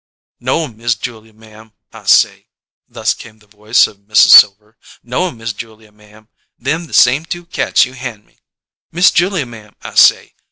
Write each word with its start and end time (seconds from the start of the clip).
"'No'm, 0.39 0.77
Miss 0.77 0.95
Julia, 0.95 1.31
ma'am,' 1.31 1.73
I 1.93 2.05
say" 2.07 2.47
thus 2.89 3.13
came 3.13 3.37
the 3.37 3.45
voice 3.45 3.85
of 3.85 3.97
Mrs. 3.97 4.29
Silver 4.29 4.75
"'no'm, 5.03 5.37
Miss 5.37 5.53
Julia, 5.53 5.91
ma'am. 5.91 6.27
Them 6.57 6.87
the 6.87 6.93
same 6.95 7.23
two 7.23 7.45
cats 7.45 7.85
you 7.85 7.93
han' 7.93 8.25
me, 8.25 8.39
Miss 8.91 9.11
Julia, 9.11 9.45
ma'am,' 9.45 9.75
I 9.83 9.93
say. 9.93 10.33